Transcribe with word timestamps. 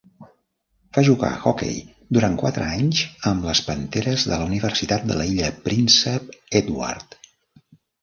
Va 0.97 1.03
jugar 1.07 1.29
hoquei 1.51 1.75
durant 2.17 2.39
quatre 2.45 2.71
anys 2.79 3.03
amb 3.33 3.47
les 3.51 3.63
Panteres 3.69 4.27
de 4.33 4.35
la 4.43 4.51
Universitat 4.51 5.09
de 5.13 5.23
l'illa 5.23 5.55
Príncep 5.71 6.37
Edward. 6.65 7.25